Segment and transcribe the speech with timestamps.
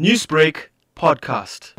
[0.00, 1.72] Newsbreak podcast.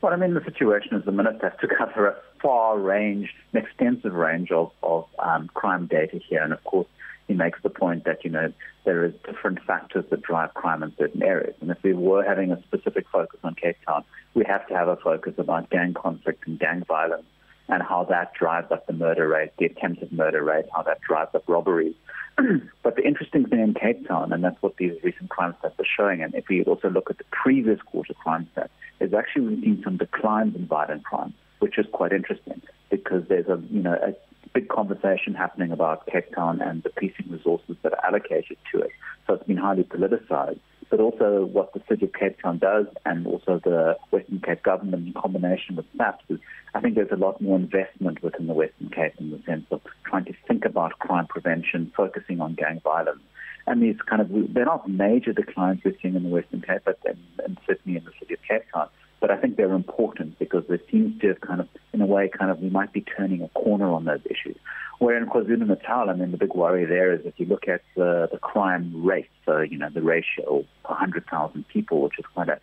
[0.00, 3.60] Well, I mean, the situation is the minister has to cover a far range, an
[3.60, 6.40] extensive range of, of um, crime data here.
[6.40, 6.86] And of course,
[7.26, 8.52] he makes the point that, you know,
[8.84, 11.56] there is different factors that drive crime in certain areas.
[11.60, 14.86] And if we were having a specific focus on Cape Town, we have to have
[14.86, 17.26] a focus about gang conflict and gang violence
[17.72, 21.34] and how that drives up the murder rate, the attempted murder rate, how that drives
[21.34, 21.94] up robberies.
[22.82, 25.86] but the interesting thing in Cape Town, and that's what these recent crime stats are
[25.96, 28.68] showing, and if we also look at the previous quarter crime stats,
[29.00, 32.60] is actually we've seen some declines in violent crime, which is quite interesting
[32.90, 34.14] because there's a you know a
[34.52, 38.90] big conversation happening about Cape Town and the policing resources that are allocated to it.
[39.26, 40.60] So it's been highly politicized.
[40.92, 45.06] But also what the city of Cape Town does and also the Western Cape government
[45.06, 46.38] in combination with SAPS is
[46.74, 49.80] I think there's a lot more investment within the Western Cape in the sense of
[50.04, 53.22] trying to think about crime prevention, focusing on gang violence.
[53.66, 56.98] And these kind of, they're not major declines we're seeing in the Western Cape, but
[57.06, 58.90] and, and certainly in the city of Cape Town.
[59.18, 62.28] But I think they're important because there seems to have kind of, in a way,
[62.28, 64.56] kind of, we might be turning a corner on those issues.
[65.02, 67.82] Where in KwaZulu Natal, I mean, the big worry there is if you look at
[67.96, 72.48] the, the crime rate, so, you know, the ratio per 100,000 people, which is quite
[72.48, 72.60] a,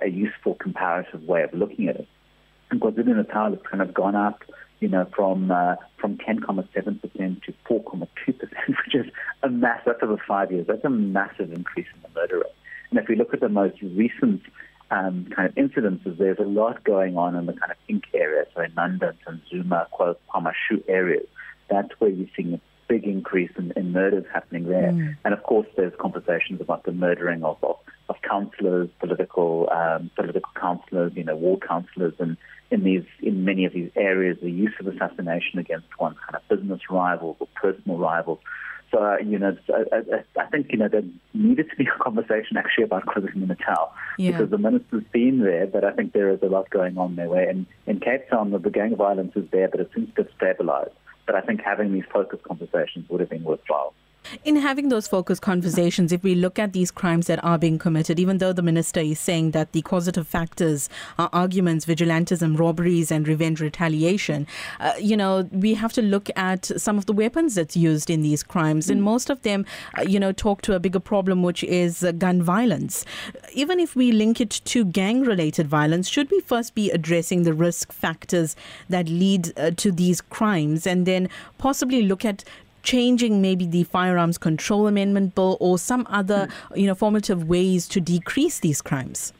[0.00, 2.08] a useful comparative way of looking at it.
[2.70, 4.42] And KwaZulu Natal has kind of gone up
[4.80, 8.08] you know, from uh, from 10.7% to 4.2%,
[8.68, 9.06] which is
[9.42, 10.66] a massive, that's over five years.
[10.66, 12.54] That's a massive increase in the murder rate.
[12.90, 14.40] And if we look at the most recent
[14.90, 18.46] um, kind of incidences, there's a lot going on in the kind of INK area,
[18.54, 21.26] so in Inanda, Ntuzuma, KwaMashu areas.
[21.68, 24.92] That's where you're seeing a big increase in, in murders happening there.
[24.92, 25.16] Mm.
[25.24, 27.76] And of course, there's conversations about the murdering of, of,
[28.08, 32.36] of councillors, political um, political councillors, you know, war councillors, and
[32.70, 36.48] in these in many of these areas, the use of assassination against one's kind of
[36.48, 38.40] business rivals or personal rivals.
[38.90, 42.02] So uh, you know, I, I, I, think you know there needed to be a
[42.02, 44.32] conversation actually about KwaZulu Natal yeah.
[44.32, 47.28] because the minister's been there, but I think there is a lot going on there.
[47.28, 50.22] Where in, in Cape Town, the, the gang violence is there, but it seems to
[50.22, 50.94] have stabilized.
[51.26, 53.94] But I think having these focused conversations would have been worthwhile.
[54.44, 58.18] In having those focused conversations, if we look at these crimes that are being committed,
[58.18, 63.28] even though the minister is saying that the causative factors are arguments, vigilantism, robberies, and
[63.28, 64.46] revenge retaliation,
[64.80, 68.22] uh, you know, we have to look at some of the weapons that's used in
[68.22, 68.90] these crimes.
[68.90, 69.66] And most of them,
[69.98, 73.04] uh, you know, talk to a bigger problem, which is uh, gun violence.
[73.52, 77.54] Even if we link it to gang related violence, should we first be addressing the
[77.54, 78.56] risk factors
[78.88, 82.44] that lead uh, to these crimes and then possibly look at
[82.84, 86.76] changing maybe the firearms control amendment bill or some other, mm.
[86.76, 89.32] you know, formative ways to decrease these crimes?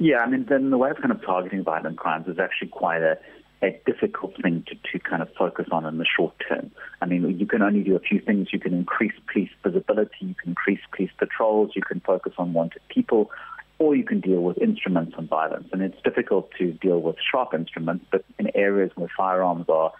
[0.00, 3.02] Yeah, I mean, then the way of kind of targeting violent crimes is actually quite
[3.02, 3.18] a,
[3.62, 6.70] a difficult thing to, to kind of focus on in the short term.
[7.00, 8.48] I mean, you can only do a few things.
[8.52, 12.82] You can increase police visibility, you can increase police patrols, you can focus on wanted
[12.88, 13.30] people,
[13.80, 15.68] or you can deal with instruments on violence.
[15.72, 19.92] And it's difficult to deal with sharp instruments, but in areas where firearms are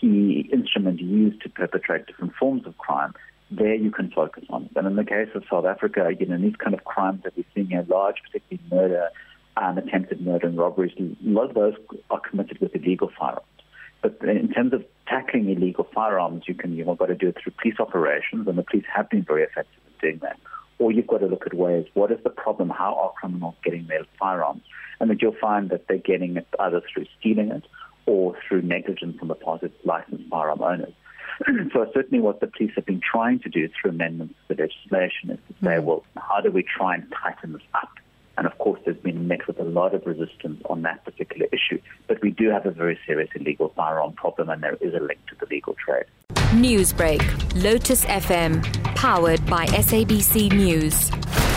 [0.00, 3.14] key instrument used to perpetrate different forms of crime,
[3.50, 4.70] there you can focus on it.
[4.76, 7.44] And in the case of South Africa, you know, these kind of crimes that we're
[7.54, 9.10] seeing here, large, particularly murder,
[9.56, 11.74] um, attempted murder and robberies, a lot of those
[12.10, 13.46] are committed with illegal firearms.
[14.02, 17.52] But in terms of tackling illegal firearms, you can, you've got to do it through
[17.60, 20.38] police operations, and the police have been very effective in doing that.
[20.78, 22.68] Or you've got to look at ways, what is the problem?
[22.70, 24.62] How are criminals getting their firearms?
[25.00, 27.64] And that you'll find that they're getting it either through stealing it
[28.08, 30.94] or through negligence on the part of licensed firearm owners.
[31.72, 35.30] so certainly what the police have been trying to do through amendments to the legislation
[35.30, 35.86] is to say, mm-hmm.
[35.86, 37.90] well, how do we try and tighten this up?
[38.38, 41.80] And of course, there's been met with a lot of resistance on that particular issue.
[42.06, 45.18] But we do have a very serious illegal firearm problem, and there is a link
[45.26, 46.06] to the legal trade.
[46.52, 47.20] Newsbreak,
[47.62, 48.62] Lotus FM,
[48.94, 51.47] powered by SABC News.